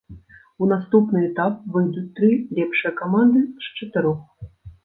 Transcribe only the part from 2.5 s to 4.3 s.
лепшыя каманды з чатырох.